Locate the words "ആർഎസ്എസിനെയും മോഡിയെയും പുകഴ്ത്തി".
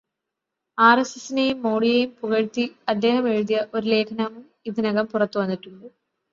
0.77-2.65